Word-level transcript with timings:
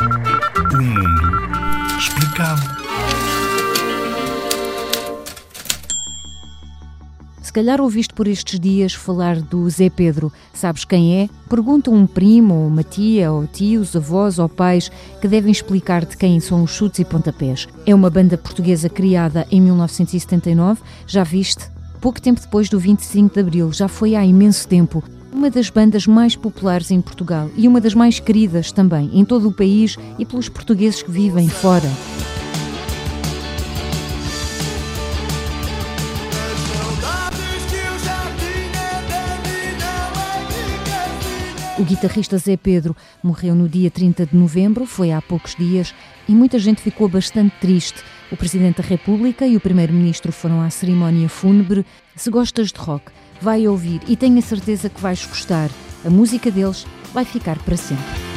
O 0.00 0.76
mundo 0.76 1.98
explicado. 1.98 2.60
Se 7.42 7.52
calhar 7.52 7.80
ouviste 7.80 8.12
por 8.12 8.28
estes 8.28 8.60
dias 8.60 8.92
falar 8.94 9.40
do 9.40 9.68
Zé 9.70 9.88
Pedro. 9.88 10.32
Sabes 10.52 10.84
quem 10.84 11.22
é? 11.22 11.28
Pergunta 11.48 11.90
um 11.90 12.06
primo, 12.06 12.54
ou 12.54 12.66
uma 12.66 12.82
tia, 12.82 13.32
ou 13.32 13.46
tios, 13.46 13.96
avós 13.96 14.38
ou 14.38 14.48
pais 14.48 14.90
que 15.20 15.26
devem 15.26 15.50
explicar 15.50 16.04
de 16.04 16.16
quem 16.16 16.38
são 16.40 16.62
os 16.62 16.70
chutes 16.70 17.00
e 17.00 17.04
pontapés. 17.04 17.66
É 17.86 17.94
uma 17.94 18.10
banda 18.10 18.36
portuguesa 18.36 18.88
criada 18.88 19.46
em 19.50 19.60
1979, 19.60 20.82
já 21.06 21.24
viste? 21.24 21.70
Pouco 22.00 22.20
tempo 22.20 22.40
depois 22.40 22.68
do 22.68 22.78
25 22.78 23.34
de 23.34 23.40
Abril, 23.40 23.72
já 23.72 23.88
foi 23.88 24.14
há 24.14 24.24
imenso 24.24 24.68
tempo. 24.68 25.02
Uma 25.38 25.50
das 25.50 25.70
bandas 25.70 26.04
mais 26.04 26.34
populares 26.34 26.90
em 26.90 27.00
Portugal 27.00 27.48
e 27.56 27.68
uma 27.68 27.80
das 27.80 27.94
mais 27.94 28.18
queridas 28.18 28.72
também 28.72 29.08
em 29.12 29.24
todo 29.24 29.46
o 29.46 29.52
país 29.52 29.96
e 30.18 30.26
pelos 30.26 30.48
portugueses 30.48 31.00
que 31.00 31.12
vivem 31.12 31.48
fora. 31.48 31.88
O 41.78 41.84
guitarrista 41.84 42.36
Zé 42.36 42.56
Pedro 42.56 42.96
morreu 43.22 43.54
no 43.54 43.68
dia 43.68 43.92
30 43.92 44.26
de 44.26 44.36
novembro, 44.36 44.84
foi 44.84 45.12
há 45.12 45.22
poucos 45.22 45.54
dias, 45.54 45.94
e 46.28 46.32
muita 46.32 46.58
gente 46.58 46.82
ficou 46.82 47.08
bastante 47.08 47.54
triste. 47.60 48.02
O 48.32 48.36
Presidente 48.36 48.82
da 48.82 48.88
República 48.88 49.46
e 49.46 49.56
o 49.56 49.60
Primeiro-Ministro 49.60 50.32
foram 50.32 50.60
à 50.60 50.68
cerimónia 50.68 51.28
fúnebre. 51.28 51.86
Se 52.16 52.28
gostas 52.28 52.72
de 52.72 52.80
rock, 52.80 53.12
vai 53.40 53.66
ouvir 53.66 54.00
e 54.06 54.16
tenho 54.16 54.38
a 54.38 54.42
certeza 54.42 54.88
que 54.88 55.00
vais 55.00 55.24
gostar. 55.24 55.70
A 56.04 56.10
música 56.10 56.50
deles 56.50 56.86
vai 57.12 57.24
ficar 57.24 57.58
para 57.58 57.76
sempre. 57.76 58.27